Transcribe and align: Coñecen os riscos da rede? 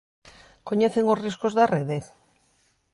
Coñecen 0.69 1.05
os 1.13 1.21
riscos 1.25 1.53
da 1.57 1.69
rede? 1.75 1.97